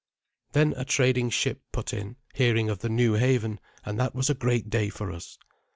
[0.53, 4.33] Then a trading ship put in, hearing of the new haven, and that was a
[4.33, 5.37] great day for us.